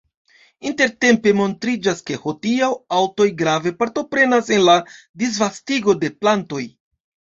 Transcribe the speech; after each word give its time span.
Intertempe 0.69 1.33
montriĝas, 1.41 2.01
ke 2.07 2.17
hodiaŭ 2.23 2.71
aŭtoj 3.01 3.27
grave 3.43 3.75
partoprenas 3.83 4.51
en 4.57 4.65
la 4.71 4.79
disvastigo 5.25 5.97
de 6.05 6.11
plantoj. 6.23 6.65